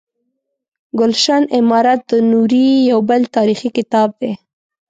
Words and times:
ګلشن 0.99 1.43
امارت 1.57 2.01
د 2.09 2.11
نوري 2.31 2.67
یو 2.91 2.99
بل 3.09 3.21
تاریخي 3.35 3.69
کتاب 3.77 4.09
دی. 4.21 4.31